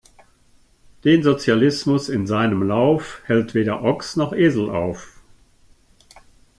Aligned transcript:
Den 1.03 1.21
Sozialismus 1.21 2.09
in 2.09 2.25
seinem 2.25 2.63
Lauf, 2.63 3.21
hält 3.27 3.53
weder 3.53 3.83
Ochs' 3.83 4.15
noch 4.15 4.33
Esel 4.33 4.67
auf! 4.71 5.21